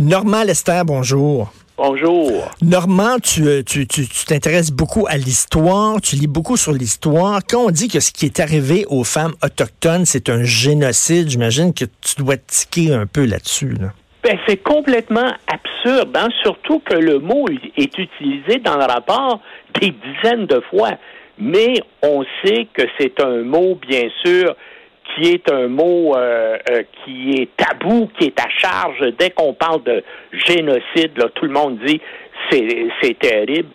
[0.00, 1.52] Normand Lester, bonjour.
[1.76, 2.48] Bonjour.
[2.62, 7.40] Normand, tu, tu, tu, tu t'intéresses beaucoup à l'histoire, tu lis beaucoup sur l'histoire.
[7.48, 11.74] Quand on dit que ce qui est arrivé aux femmes autochtones, c'est un génocide, j'imagine
[11.74, 13.70] que tu dois tiquer un peu là-dessus.
[13.70, 13.88] Là.
[14.22, 16.28] Ben, c'est complètement absurde, hein?
[16.44, 19.40] surtout que le mot est utilisé dans le rapport
[19.80, 20.92] des dizaines de fois.
[21.38, 21.74] Mais
[22.04, 24.54] on sait que c'est un mot, bien sûr,
[25.14, 29.00] qui est un mot euh, euh, qui est tabou, qui est à charge.
[29.18, 30.02] Dès qu'on parle de
[30.32, 32.00] génocide, là, tout le monde dit
[32.50, 33.70] c'est, c'est terrible.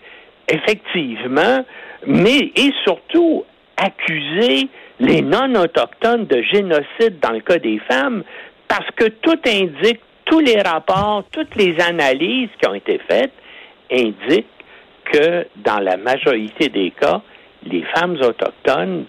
[0.47, 1.65] Effectivement,
[2.05, 3.45] mais et surtout
[3.77, 4.67] accuser
[4.99, 8.23] les non-autochtones de génocide dans le cas des femmes,
[8.67, 13.33] parce que tout indique, tous les rapports, toutes les analyses qui ont été faites
[13.91, 14.45] indiquent
[15.11, 17.21] que dans la majorité des cas,
[17.65, 19.05] les femmes autochtones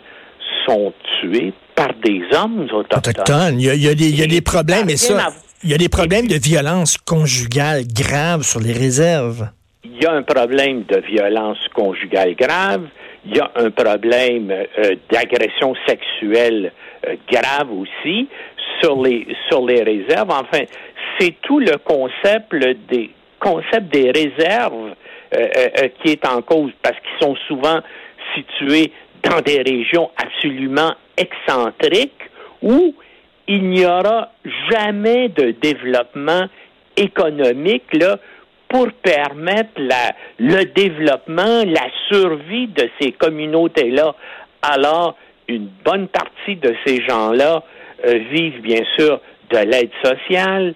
[0.67, 3.61] sont tuées par des hommes autochtones.
[3.61, 5.29] Il y a, des, problèmes, et ça,
[5.63, 9.49] il y a des problèmes de violence conjugale grave sur les réserves.
[9.85, 12.83] Il y a un problème de violence conjugale grave.
[13.27, 16.73] Il y a un problème euh, d'agression sexuelle
[17.07, 18.29] euh, grave aussi
[18.83, 20.31] sur les sur les réserves.
[20.31, 20.65] Enfin,
[21.19, 22.55] c'est tout le concept
[22.91, 24.95] des concept des réserves
[25.35, 27.81] euh, qui est en cause parce qu'ils sont souvent
[28.35, 28.93] situés
[29.25, 32.31] dans des régions absolument excentriques
[32.63, 32.95] où
[33.47, 34.33] il n'y aura
[34.71, 36.47] jamais de développement
[36.97, 38.19] économique là,
[38.69, 44.15] pour permettre la, le développement, la survie de ces communautés-là.
[44.63, 45.17] Alors,
[45.49, 47.63] une bonne partie de ces gens-là
[48.07, 50.75] euh, vivent bien sûr de l'aide sociale.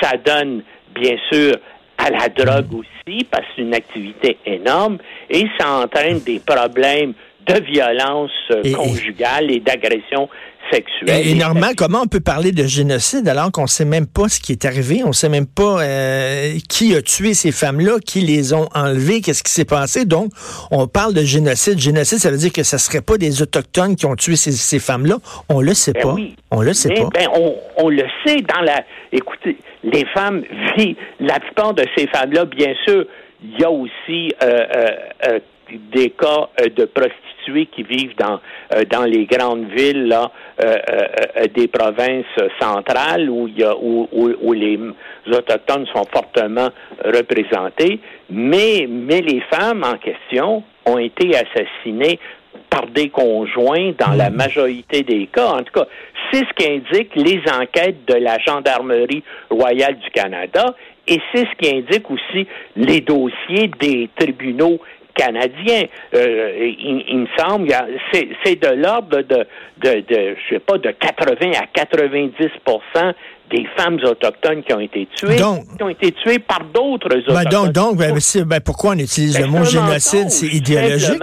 [0.00, 0.62] Ça donne
[0.94, 1.56] bien sûr
[1.98, 4.98] à la drogue aussi, parce que c'est une activité énorme,
[5.30, 7.14] et ça entraîne des problèmes
[7.46, 10.28] de violence euh, conjugale et, d'agression
[10.70, 11.26] sexuelle.
[11.26, 14.40] Et, normalement, comment on peut parler de génocide alors qu'on ne sait même pas ce
[14.40, 18.20] qui est arrivé, on ne sait même pas euh, qui a tué ces femmes-là, qui
[18.20, 20.04] les ont enlevées, qu'est-ce qui s'est passé?
[20.04, 20.30] Donc,
[20.70, 21.78] on parle de génocide.
[21.78, 24.78] Génocide, ça veut dire que ce ne serait pas des autochtones qui ont tué ces,
[24.78, 25.16] femmes-là?
[25.48, 26.16] On le sait ben pas.
[26.50, 27.10] On le sait pas.
[27.14, 27.28] Ben,
[27.76, 28.84] on, le sait dans la.
[29.12, 30.42] Écoutez, les femmes
[30.76, 30.96] vivent.
[31.20, 33.04] La plupart de ces femmes-là, bien sûr,
[33.42, 35.38] il y a aussi euh,
[35.92, 37.33] des cas de prostitution
[37.72, 38.40] qui vivent dans,
[38.74, 40.30] euh, dans les grandes villes là,
[40.64, 42.24] euh, euh, des provinces
[42.60, 44.78] centrales où, il y a, où, où, les
[45.26, 46.68] autochtones sont fortement
[47.04, 48.00] représentés,
[48.30, 52.18] mais, mais les femmes en question ont été assassinées
[52.70, 55.46] par des conjoints dans la majorité des cas.
[55.46, 55.86] En tout cas,
[56.32, 60.74] c'est ce qu'indiquent les enquêtes de la Gendarmerie royale du Canada
[61.06, 62.46] et c'est ce qui indique aussi
[62.76, 64.80] les dossiers des tribunaux
[65.14, 65.84] canadien.
[66.14, 67.68] Euh, il, me semble,
[68.12, 69.46] c'est de l'ordre de,
[69.78, 73.12] de, de, je sais pas, de 80 à 90%
[73.50, 77.50] des femmes autochtones qui ont été tuées, qui ont été tuées par d'autres ben, autochtones.
[77.50, 80.30] donc, donc ben, ben, pourquoi on utilise le mot génocide?
[80.30, 81.20] C'est idéologique.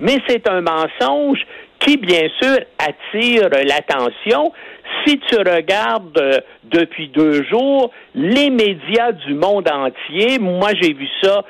[0.00, 1.38] Mais c'est un mensonge
[1.80, 4.52] qui, bien sûr, attire l'attention.
[5.06, 11.06] Si tu regardes euh, depuis deux jours, les médias du monde entier, moi j'ai vu
[11.22, 11.44] ça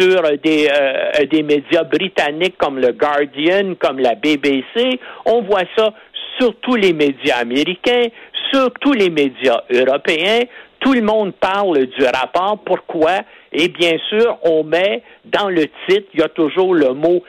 [0.00, 4.98] sur des, euh, des médias britanniques comme le Guardian, comme la BBC.
[5.26, 5.92] On voit ça
[6.38, 8.06] sur tous les médias américains,
[8.50, 10.40] sur tous les médias européens.
[10.80, 12.58] Tout le monde parle du rapport.
[12.64, 13.20] Pourquoi?
[13.52, 17.22] Et bien sûr, on met dans le titre, il y a toujours le mot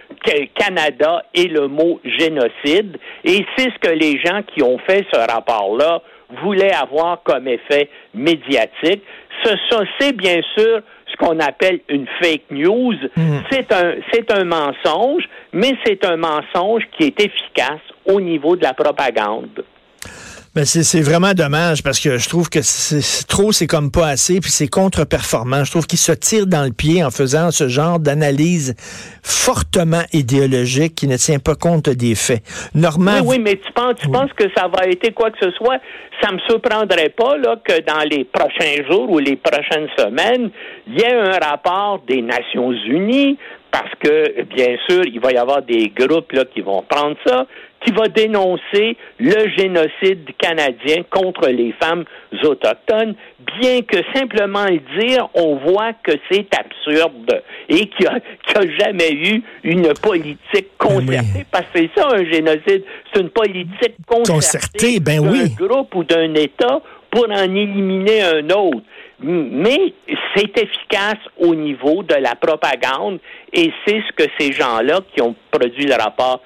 [0.55, 2.97] Canada et le mot génocide.
[3.25, 6.01] Et c'est ce que les gens qui ont fait ce rapport-là
[6.43, 9.03] voulaient avoir comme effet médiatique.
[9.43, 9.49] Ce,
[9.99, 10.81] c'est bien sûr
[11.21, 12.95] qu'on appelle une fake news.
[13.15, 13.39] Mm.
[13.51, 15.23] C'est un, c'est un mensonge,
[15.53, 19.63] mais c'est un mensonge qui est efficace au niveau de la propagande.
[20.53, 24.41] Ben c'est vraiment dommage parce que je trouve que c'est trop, c'est comme pas assez,
[24.41, 25.63] puis c'est contre-performant.
[25.63, 28.75] Je trouve qu'il se tire dans le pied en faisant ce genre d'analyse
[29.23, 32.43] fortement idéologique qui ne tient pas compte des faits.
[32.75, 35.51] Normand, oui, oui, mais tu penses, tu penses que ça va être quoi que ce
[35.51, 35.77] soit?
[36.21, 40.51] Ça me surprendrait pas là que dans les prochains jours ou les prochaines semaines,
[40.85, 43.37] il y ait un rapport des Nations Unies
[43.71, 47.47] parce que, bien sûr, il va y avoir des groupes là, qui vont prendre ça,
[47.83, 52.05] qui va dénoncer le génocide canadien contre les femmes
[52.43, 53.15] autochtones,
[53.59, 59.11] bien que simplement le dire, on voit que c'est absurde et qu'il n'y a, jamais
[59.13, 65.21] eu une politique concertée, parce que c'est ça un génocide, c'est une politique concertée, ben
[65.21, 68.81] d'un groupe ou d'un État pour en éliminer un autre.
[69.23, 69.93] Mais
[70.35, 73.19] c'est efficace au niveau de la propagande
[73.53, 76.41] et c'est ce que ces gens-là qui ont produit le rapport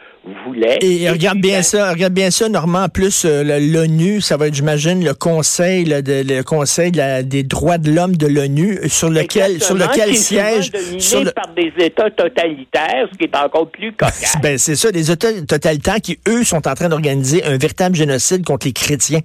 [0.45, 0.79] voulait.
[0.81, 2.83] Et, regarde bien ça, regarde bien ça, Normand.
[2.83, 7.91] En plus, euh, l'ONU, ça va être, j'imagine, le Conseil, le Conseil des droits de
[7.91, 11.31] l'homme de l'ONU, sur lequel, sur lequel siège, sur le...
[11.31, 14.35] par des États totalitaires, ce qui est encore plus cocasse.
[14.41, 18.45] ben c'est ça, des États totalitaires qui eux sont en train d'organiser un véritable génocide
[18.45, 19.21] contre les chrétiens.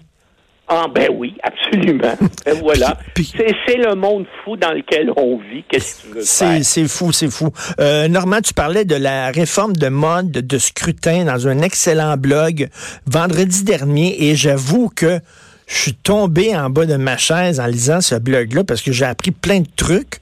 [0.72, 1.34] Ah ben oui,
[1.72, 2.14] absolument.
[2.44, 2.98] Ben voilà.
[3.16, 5.64] C'est le monde fou dans lequel on vit.
[5.68, 7.50] Qu'est-ce que tu veux C'est fou, c'est fou.
[7.80, 12.68] Euh, Normand, tu parlais de la réforme de mode de scrutin dans un excellent blog
[13.06, 15.20] vendredi dernier et j'avoue que
[15.66, 19.04] je suis tombé en bas de ma chaise en lisant ce blog-là parce que j'ai
[19.04, 20.20] appris plein de trucs.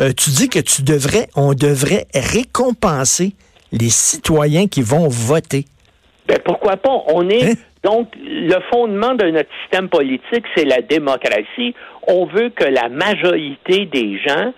[0.00, 3.32] Euh, tu dis que tu devrais, on devrait récompenser
[3.72, 5.64] les citoyens qui vont voter.
[6.28, 6.90] Ben pourquoi pas?
[7.08, 7.54] On est hein?
[7.82, 11.74] Donc, le fondement de notre système politique, c'est la démocratie.
[12.06, 14.52] On veut que la majorité des gens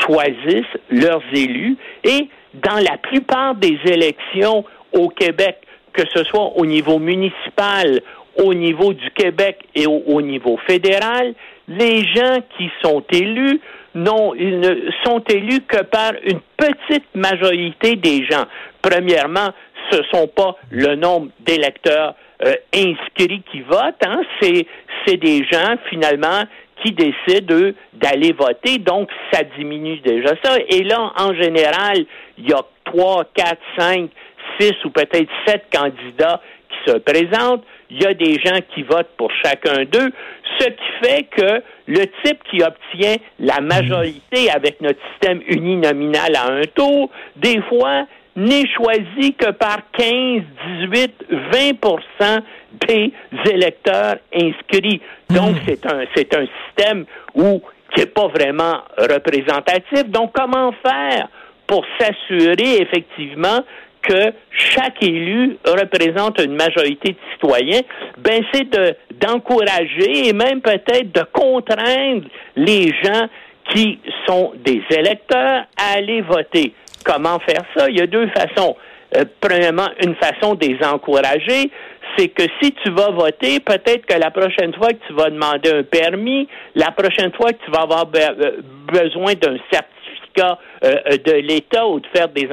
[0.00, 5.58] choisissent leurs élus et dans la plupart des élections au Québec,
[5.92, 8.00] que ce soit au niveau municipal,
[8.36, 11.34] au niveau du Québec et au, niveau fédéral,
[11.68, 13.60] les gens qui sont élus
[13.94, 18.44] non, ils ne sont élus que par une petite majorité des gens.
[18.82, 19.50] Premièrement,
[19.88, 24.66] ce ne sont pas le nombre d'électeurs euh, inscrits qui votent, hein, c'est,
[25.06, 26.44] c'est des gens finalement
[26.82, 30.56] qui décident d'aller voter, donc ça diminue déjà ça.
[30.68, 32.04] Et là, en général,
[32.38, 34.10] il y a trois, quatre, cinq,
[34.58, 37.64] six ou peut-être sept candidats qui se présentent.
[37.90, 40.10] Il y a des gens qui votent pour chacun d'eux,
[40.58, 46.50] ce qui fait que le type qui obtient la majorité avec notre système uninominal à
[46.50, 50.42] un tour, des fois, n'est choisi que par 15,
[50.90, 52.40] 18, 20%
[52.86, 53.12] des
[53.46, 55.00] électeurs inscrits.
[55.30, 55.60] Donc, hmm.
[55.66, 57.04] c'est un, c'est un système
[57.34, 57.62] où,
[57.94, 60.04] qui n'est pas vraiment représentatif.
[60.08, 61.28] Donc, comment faire
[61.66, 63.60] pour s'assurer effectivement
[64.02, 67.80] que chaque élu représente une majorité de citoyens,
[68.18, 72.26] ben c'est de d'encourager et même peut-être de contraindre
[72.56, 73.28] les gens
[73.70, 76.74] qui sont des électeurs à aller voter.
[77.04, 77.88] Comment faire ça?
[77.88, 78.76] Il y a deux façons.
[79.16, 81.70] Euh, premièrement, une façon de les encourager,
[82.16, 85.70] c'est que si tu vas voter, peut-être que la prochaine fois que tu vas demander
[85.70, 88.60] un permis, la prochaine fois que tu vas avoir euh,
[88.92, 92.48] besoin d'un certificat euh, de l'État ou de faire des,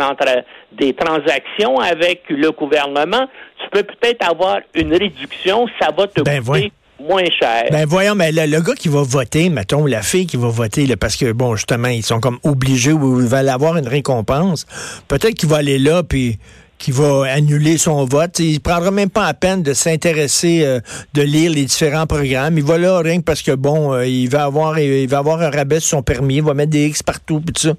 [0.71, 3.27] des transactions avec le gouvernement,
[3.59, 6.71] tu peux peut-être avoir une réduction, ça va te ben, coûter
[7.07, 7.65] moins cher.
[7.71, 11.15] Ben voyons, mais le, gars qui va voter, mettons, la fille qui va voter, parce
[11.15, 14.65] que, bon, justement, ils sont comme obligés ou ils veulent avoir une récompense,
[15.07, 16.37] peut-être qu'il va aller là, puis
[16.81, 18.39] qu'il va annuler son vote.
[18.39, 20.79] Il prendra même pas la peine de s'intéresser, euh,
[21.13, 22.57] de lire les différents programmes.
[22.57, 25.41] Il va là rien que parce que bon, euh, il va avoir, il va avoir
[25.41, 27.73] un rabais sur son permis, il va mettre des X partout, puis tout ça.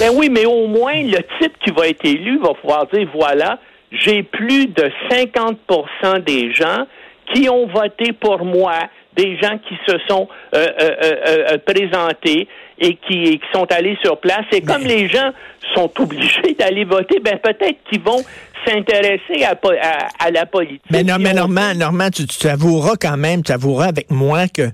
[0.00, 3.58] Ben oui, mais au moins le type qui va être élu va pouvoir dire voilà,
[3.92, 6.86] j'ai plus de 50% des gens
[7.32, 8.74] qui ont voté pour moi,
[9.16, 12.46] des gens qui se sont euh, euh, euh, présentés
[12.78, 14.44] et qui, sont allés sur place.
[14.52, 15.32] Et comme les gens
[15.74, 18.22] sont obligés d'aller voter, ben peut-être qu'ils vont
[18.64, 20.82] s'intéresser à, la politique.
[20.90, 24.70] Mais non, mais Normand, Normand, tu, tu avoueras quand même, tu avoueras avec moi que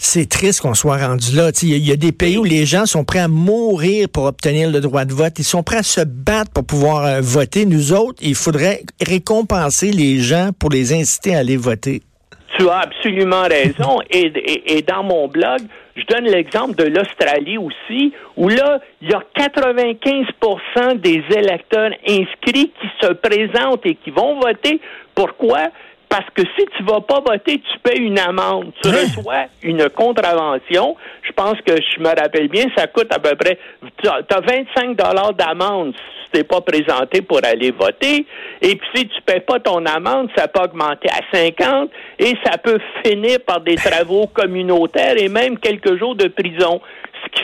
[0.00, 1.50] c'est triste qu'on soit rendu là.
[1.60, 4.80] Il y, a des pays où les gens sont prêts à mourir pour obtenir le
[4.80, 5.38] droit de vote.
[5.38, 7.66] Ils sont prêts à se battre pour pouvoir euh, voter.
[7.66, 12.02] Nous autres, il faudrait récompenser les gens pour les inciter à aller voter.
[12.56, 13.98] Tu as absolument raison.
[14.10, 15.62] Et, dans mon blog,
[15.96, 22.72] je donne l'exemple de l'Australie aussi, où là, il y a 95% des électeurs inscrits
[22.80, 24.80] qui se présentent et qui vont voter.
[25.16, 25.70] Pourquoi?
[26.08, 28.72] Parce que si tu vas pas voter, tu payes une amende.
[28.82, 28.92] Tu hein?
[29.02, 30.96] reçois une contravention.
[31.22, 33.58] Je pense que je me rappelle bien, ça coûte à peu près.
[34.02, 38.26] Tu as 25 dollars d'amende si tu n'es pas présenté pour aller voter.
[38.62, 42.56] Et puis si tu payes pas ton amende, ça peut augmenter à 50 et ça
[42.56, 46.80] peut finir par des travaux communautaires et même quelques jours de prison.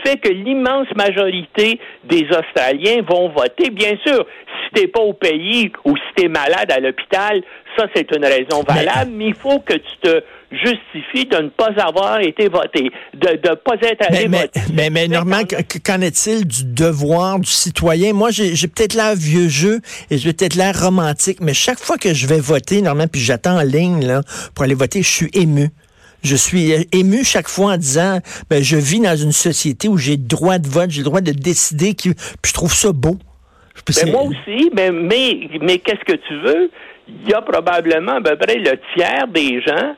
[0.04, 3.70] Fait que l'immense majorité des Australiens vont voter.
[3.70, 7.42] Bien sûr, si t'es pas au pays ou si tu es malade à l'hôpital,
[7.76, 11.70] ça, c'est une raison valable, mais, il faut que tu te justifies de ne pas
[11.78, 14.61] avoir été voté, de ne pas être allé mais, voter.
[14.73, 15.44] Mais, mais, mais
[15.84, 18.12] qu'en est-il du devoir du citoyen?
[18.12, 19.80] Moi, j'ai peut-être l'air vieux jeu
[20.11, 23.58] et j'ai peut-être l'air romantique, mais chaque fois que je vais voter, normalement, puis j'attends
[23.58, 24.20] en ligne là,
[24.54, 25.70] pour aller voter, je suis ému.
[26.24, 28.18] Je suis ému chaque fois en disant,
[28.50, 31.20] ben, je vis dans une société où j'ai le droit de vote, j'ai le droit
[31.20, 33.18] de décider, qui, puis je trouve ça beau.
[33.86, 36.70] Ben, moi aussi, mais, mais, mais qu'est-ce que tu veux?
[37.08, 39.94] il y a probablement à peu près le tiers des gens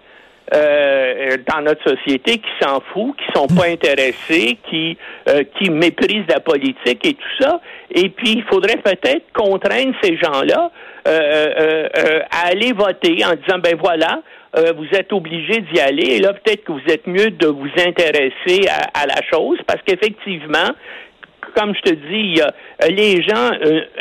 [0.54, 4.96] euh, dans notre société qui s'en fout, qui sont pas intéressés, qui
[5.28, 7.60] euh, qui méprisent la politique et tout ça.
[7.90, 10.70] Et puis il faudrait peut-être contraindre ces gens-là
[11.08, 11.88] euh,
[12.30, 14.22] à aller voter en disant ben voilà,
[14.54, 16.16] vous êtes obligés d'y aller.
[16.16, 19.80] Et là peut-être que vous êtes mieux de vous intéresser à, à la chose parce
[19.84, 20.70] qu'effectivement
[21.54, 22.52] comme je te dis, il y a
[22.90, 23.50] les gens,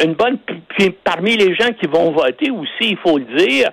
[0.03, 3.69] une bonne, puis parmi les gens qui vont voter aussi, il faut le dire,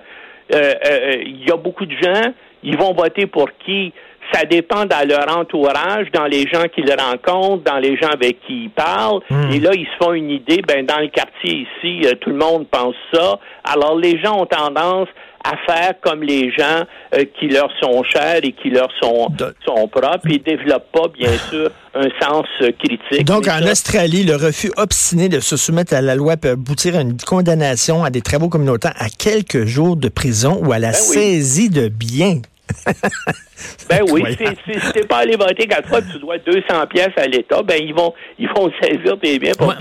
[0.51, 2.31] il y a beaucoup de gens
[2.63, 3.93] ils vont voter pour qui?
[4.31, 8.63] Ça dépend dans leur entourage, dans les gens qu'ils rencontrent, dans les gens avec qui
[8.63, 9.19] ils parlent.
[9.29, 9.51] Hmm.
[9.51, 12.37] Et là, ils se font une idée, ben, dans le quartier ici, euh, tout le
[12.37, 13.39] monde pense ça.
[13.65, 15.09] Alors, les gens ont tendance
[15.43, 16.83] à faire comme les gens
[17.13, 19.27] euh, qui leur sont chers et qui leur sont,
[19.65, 20.29] sont propres.
[20.29, 23.25] Et développent pas, bien sûr, un sens euh, critique.
[23.25, 27.01] Donc, en Australie, le refus obstiné de se soumettre à la loi peut aboutir à
[27.01, 30.93] une condamnation à des travaux communautaires à quelques jours de prison ou à la ben
[30.93, 32.41] saisie de biens.
[33.89, 37.61] ben oui, si t'es pas allé voter quatre fois, tu dois 200 pièces à l'État,
[37.61, 39.73] ben ils vont ils vont saisir tes biens pour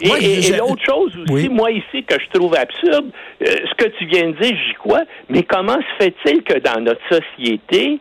[0.00, 3.10] Et, l'autre chose aussi, moi ici, que je trouve absurde,
[3.42, 6.80] euh, ce que tu viens de dire, j'y crois, mais comment se fait-il que dans
[6.80, 7.98] notre société,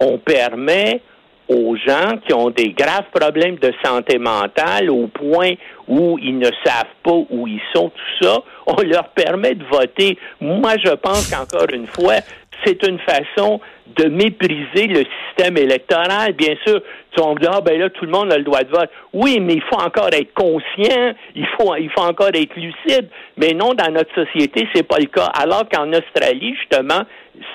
[0.00, 1.00] on permet
[1.48, 5.52] aux gens qui ont des graves problèmes de santé mentale au point
[5.88, 10.18] où ils ne savent pas où ils sont, tout ça, on leur permet de voter.
[10.40, 12.14] Moi, je pense qu'encore une fois,
[12.64, 13.60] c'est une façon
[13.96, 16.32] de mépriser le système électoral.
[16.32, 18.70] Bien sûr, tu vas dire, ah, ben là, tout le monde a le droit de
[18.70, 18.90] vote.
[19.12, 23.08] Oui, mais il faut encore être conscient, il faut, il faut encore être lucide.
[23.36, 25.30] Mais non, dans notre société, c'est pas le cas.
[25.34, 27.02] Alors qu'en Australie, justement,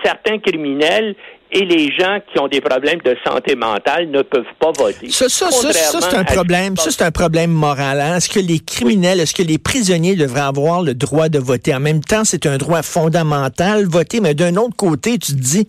[0.04, 1.16] certains criminels
[1.52, 5.10] et les gens qui ont des problèmes de santé mentale ne peuvent pas voter.
[5.10, 6.76] Ça, ça, ça, c'est un problème.
[6.78, 8.02] Ça, c'est un problème moral.
[8.02, 8.18] Hein.
[8.18, 11.74] Est-ce que les criminels, est-ce que les prisonniers devraient avoir le droit de voter?
[11.74, 15.68] En même temps, c'est un droit fondamental, voter, mais d'un autre côté, tu te dis,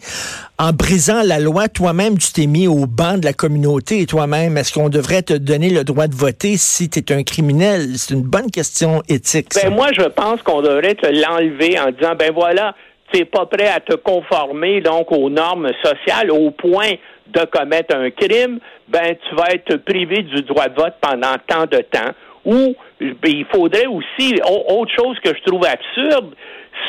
[0.59, 4.57] en brisant la loi, toi-même, tu t'es mis au banc de la communauté et toi-même,
[4.57, 7.93] est-ce qu'on devrait te donner le droit de voter si tu es un criminel?
[7.97, 9.49] C'est une bonne question éthique.
[9.55, 12.75] Ben, moi, je pense qu'on devrait te l'enlever en disant, ben voilà,
[13.13, 16.93] tu n'es pas prêt à te conformer donc aux normes sociales au point
[17.27, 21.67] de commettre un crime, ben tu vas être privé du droit de vote pendant tant
[21.67, 22.13] de temps.
[22.45, 26.35] Ou ben, il faudrait aussi autre chose que je trouve absurde,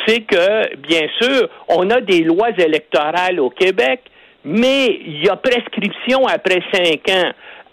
[0.06, 4.02] c'est que bien sûr on a des lois électorales au Québec,
[4.46, 7.32] mais il y a prescription après cinq ans.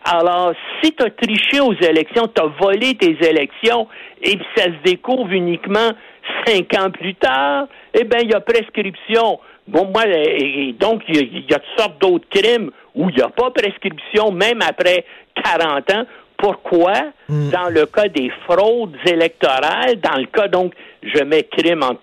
[0.09, 3.89] Alors, si tu as triché aux élections, tu as volé tes élections,
[4.23, 5.91] et ça se découvre uniquement
[6.47, 9.39] cinq ans plus tard, eh bien, il y a prescription.
[9.67, 10.05] Bon, moi,
[10.79, 14.61] donc, il y, a toutes sortes d'autres crimes où il n'y a pas prescription, même
[14.63, 15.05] après
[15.43, 16.05] 40 ans.
[16.39, 16.93] Pourquoi,
[17.29, 17.51] hmm.
[17.51, 21.97] dans le cas des fraudes électorales, dans le cas, donc, je mets crime en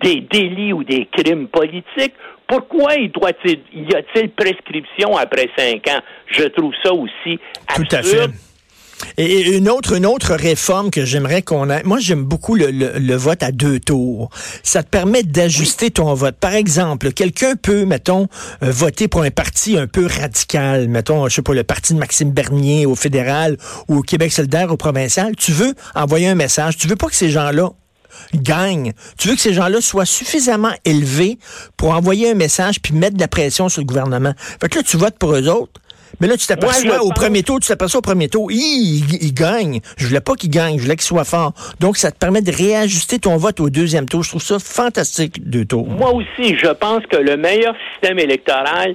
[0.00, 2.14] des délits ou des crimes politiques,
[2.46, 6.00] pourquoi il doit y a-t-il prescription après cinq ans?
[6.26, 7.88] Je trouve ça aussi absurde.
[7.88, 8.51] Tout à fait.
[9.16, 11.82] Et une autre, une autre réforme que j'aimerais qu'on ait.
[11.84, 14.30] Moi, j'aime beaucoup le, vote à deux tours.
[14.62, 16.36] Ça te permet d'ajuster ton vote.
[16.36, 18.28] Par exemple, quelqu'un peut, mettons,
[18.62, 20.88] euh, voter pour un parti un peu radical.
[20.88, 23.56] Mettons, je sais pas, le parti de Maxime Bernier au fédéral
[23.88, 25.36] ou au Québec solidaire au provincial.
[25.36, 26.76] Tu veux envoyer un message.
[26.76, 27.70] Tu veux pas que ces gens-là
[28.34, 28.92] gagnent.
[29.18, 31.38] Tu veux que ces gens-là soient suffisamment élevés
[31.76, 34.34] pour envoyer un message puis mettre de la pression sur le gouvernement.
[34.60, 35.80] Fait que là, tu votes pour eux autres.
[36.20, 39.80] Mais là, tu t'aperçois au premier tour, tu t'aperçois au premier tour, il, il, gagne.
[39.96, 41.52] Je voulais pas qu'il gagne, je voulais qu'il soit fort.
[41.80, 44.22] Donc, ça te permet de réajuster ton vote au deuxième tour.
[44.22, 45.88] Je trouve ça fantastique, deux tours.
[45.88, 48.94] Moi aussi, je pense que le meilleur système électoral,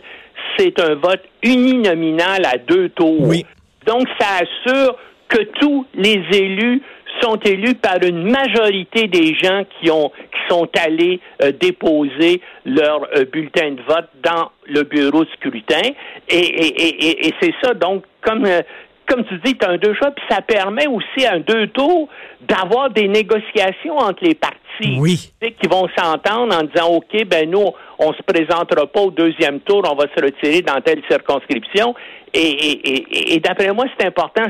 [0.58, 3.22] c'est un vote uninominal à deux tours.
[3.22, 3.46] Oui.
[3.86, 4.96] Donc, ça assure
[5.30, 6.82] que tous les élus
[7.22, 13.08] sont élus par une majorité des gens qui ont qui sont allés euh, déposer leur
[13.16, 15.90] euh, bulletin de vote dans le bureau de scrutin
[16.30, 18.62] et, et, et, c'est ça donc comme euh,
[19.08, 21.68] comme tu dis, tu as un deux choix, puis ça permet aussi à un deux
[21.68, 22.10] tours
[22.42, 25.32] d'avoir des négociations entre les partis oui.
[25.40, 29.82] qui vont s'entendre en disant OK, ben nous, on se présentera pas au deuxième tour,
[29.90, 31.96] on va se retirer dans telle circonscription.
[32.39, 34.44] Et, d'après moi, c'est important.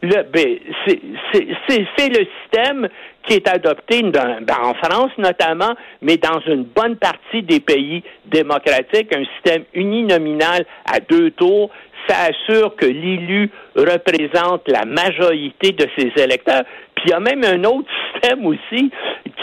[0.00, 2.88] Le, ben, c'est le système
[3.26, 9.14] qui est adopté ben, en France notamment, mais dans une bonne partie des pays démocratiques,
[9.14, 11.70] un système uninominal à deux tours,
[12.08, 16.62] ça assure que l'élu représente la majorité de ses électeurs.
[16.94, 18.90] Puis il y a même un autre système aussi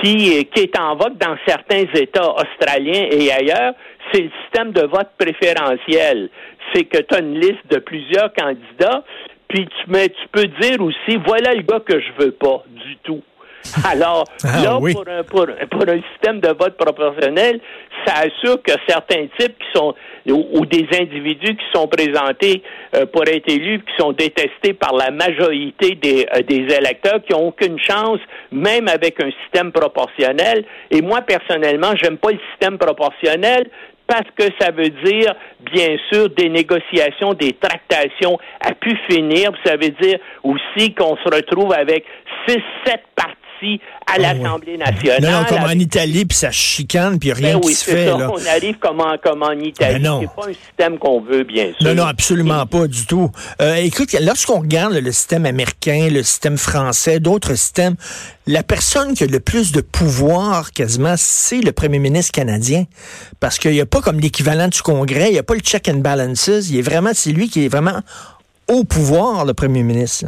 [0.02, 3.74] qui, qui est en vote dans certains États australiens et ailleurs,
[4.12, 6.30] c'est le système de vote préférentiel.
[6.74, 9.04] C'est que tu as une liste de plusieurs candidats,
[9.48, 12.98] puis tu, mais tu peux dire aussi, voilà le gars que je veux pas du
[12.98, 13.22] tout.
[13.92, 14.94] Alors, Ah, là, oui.
[14.94, 17.60] pour, un, pour, pour un système de vote proportionnel,
[18.06, 19.94] ça assure que certains types qui sont,
[20.28, 22.64] ou, ou des individus qui sont présentés
[22.96, 27.34] euh, pour être élus, qui sont détestés par la majorité des, euh, des électeurs, qui
[27.34, 28.20] n'ont aucune chance,
[28.52, 30.64] même avec un système proportionnel.
[30.92, 33.70] Et moi, personnellement, j'aime pas le système proportionnel
[34.08, 35.36] parce que ça veut dire,
[35.72, 39.52] bien sûr, des négociations, des tractations à pu finir.
[39.64, 42.06] Ça veut dire aussi qu'on se retrouve avec
[42.48, 43.36] six, sept partis
[44.06, 45.22] à l'Assemblée nationale.
[45.22, 48.08] Non, non, comme en Italie, puis ça chicane, puis rien Ben qui oui, se fait.
[48.08, 48.18] ça.
[48.18, 48.30] Là.
[48.32, 50.04] On arrive comme en, comme en Italie.
[50.04, 51.88] Ben c'est pas un système qu'on veut, bien sûr.
[51.88, 53.30] Non, non, absolument pas du tout.
[53.62, 57.96] Euh, écoute, lorsqu'on regarde le système américain, le système français, d'autres systèmes,
[58.48, 62.86] la personne qui a le plus de pouvoir quasiment, c'est le premier ministre canadien.
[63.40, 65.88] Parce qu'il n'y a pas comme l'équivalent du Congrès, il n'y a pas le check
[65.88, 66.48] and balances.
[66.70, 68.00] Il est vraiment, c'est lui qui est vraiment
[68.68, 70.26] au pouvoir, le premier ministre.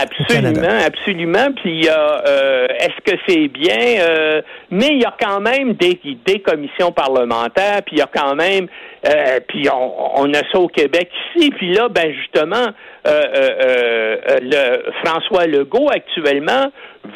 [0.00, 1.52] Absolument, absolument.
[1.56, 4.00] Puis il y a, euh, est-ce que c'est bien?
[4.00, 7.82] Euh, Mais il y a quand même des, des commissions parlementaires.
[7.84, 8.68] Puis il y a quand même,
[9.06, 11.50] euh, puis on, on a ça au Québec ici.
[11.50, 12.68] Puis là, ben justement,
[13.06, 16.70] euh, euh, euh, le François Legault actuellement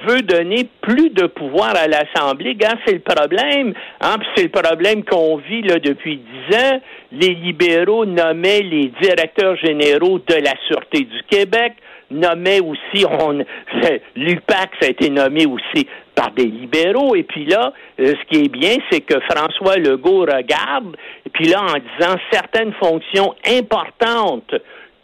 [0.07, 2.57] veut donner plus de pouvoir à l'Assemblée.
[2.57, 3.73] Gars, c'est le problème.
[4.01, 4.17] Hein?
[4.19, 6.81] Puis c'est le problème qu'on vit là depuis dix ans.
[7.13, 11.75] Les libéraux nommaient les directeurs généraux de la Sûreté du Québec
[12.11, 13.33] nommait aussi, on,
[14.17, 17.15] l'UPAC, ça a été nommé aussi par des libéraux.
[17.15, 21.47] Et puis là, euh, ce qui est bien, c'est que François Legault regarde, et puis
[21.47, 24.55] là, en disant certaines fonctions importantes,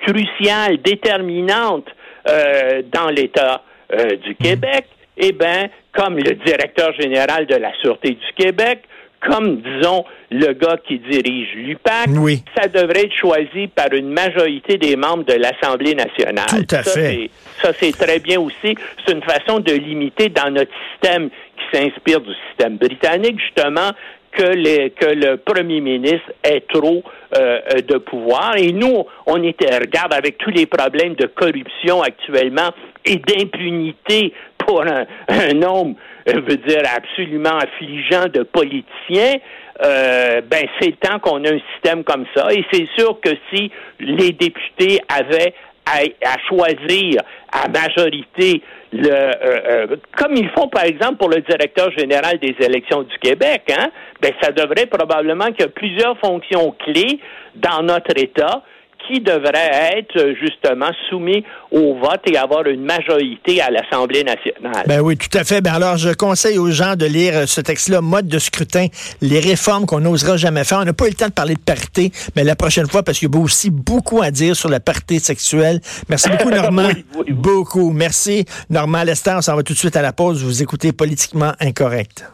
[0.00, 1.88] cruciales, déterminantes
[2.28, 8.10] euh, dans l'État euh, du Québec, eh bien, comme le directeur général de la Sûreté
[8.10, 8.82] du Québec,
[9.26, 12.42] comme, disons, le gars qui dirige l'UPAC, Oui.
[12.56, 16.46] ça devrait être choisi par une majorité des membres de l'Assemblée nationale.
[16.48, 17.30] Tout à Ça, fait.
[17.30, 17.30] c'est-
[17.62, 18.74] Ça, c'est très bien aussi.
[19.06, 23.90] C'est une façon de limiter dans notre système qui s'inspire du système britannique, justement,
[24.32, 27.02] que, les, que le premier ministre ait trop
[27.36, 28.54] euh, euh, de pouvoir.
[28.56, 32.70] Et nous, on était, regarde, avec tous les problèmes de corruption actuellement
[33.04, 39.36] et d'impunité pour un, un nombre, je veux dire, absolument affligeant de politiciens,
[39.84, 42.52] euh, ben c'est le temps qu'on a un système comme ça.
[42.52, 45.54] Et c'est sûr que si les députés avaient
[45.86, 48.62] à, à choisir à majorité
[48.92, 53.18] le euh, euh, comme ils font par exemple pour le directeur général des élections du
[53.18, 57.18] Québec, hein, ben ça devrait probablement qu'il y a plusieurs fonctions clés
[57.56, 58.62] dans notre État
[59.06, 64.84] qui devraient être euh, justement soumis au vote et avoir une majorité à l'Assemblée nationale.
[64.86, 65.60] Ben oui, tout à fait.
[65.60, 68.86] Ben alors, je conseille aux gens de lire euh, ce texte-là, mode de scrutin,
[69.20, 70.78] les réformes qu'on n'osera jamais faire.
[70.78, 73.18] On n'a pas eu le temps de parler de parité, mais la prochaine fois, parce
[73.18, 75.80] qu'il y a aussi beaucoup à dire sur la parité sexuelle.
[76.08, 76.88] Merci beaucoup, Normand.
[76.88, 77.32] Oui, oui, oui.
[77.32, 77.90] Beaucoup.
[77.90, 79.34] Merci, Normand Lester.
[79.36, 80.42] On s'en va tout de suite à la pause.
[80.44, 82.24] Vous écoutez Politiquement Incorrect.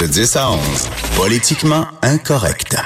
[0.00, 0.58] De 10 à 11,
[1.16, 2.76] politiquement incorrect.